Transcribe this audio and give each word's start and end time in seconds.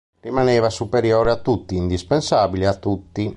Rimaneva 0.19 0.71
superiore 0.71 1.29
a 1.29 1.35
tutti, 1.35 1.75
indispensabile 1.75 2.65
a 2.65 2.73
tutti. 2.73 3.29